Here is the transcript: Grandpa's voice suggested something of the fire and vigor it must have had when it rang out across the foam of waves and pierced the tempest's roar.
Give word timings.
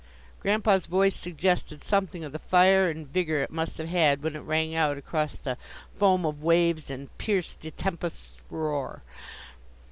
Grandpa's 0.39 0.87
voice 0.87 1.15
suggested 1.15 1.83
something 1.83 2.23
of 2.23 2.31
the 2.31 2.39
fire 2.39 2.89
and 2.89 3.07
vigor 3.07 3.37
it 3.43 3.51
must 3.51 3.77
have 3.77 3.87
had 3.89 4.23
when 4.23 4.35
it 4.35 4.39
rang 4.39 4.73
out 4.73 4.97
across 4.97 5.35
the 5.35 5.59
foam 5.95 6.25
of 6.25 6.41
waves 6.41 6.89
and 6.89 7.15
pierced 7.19 7.59
the 7.61 7.69
tempest's 7.69 8.41
roar. 8.49 9.03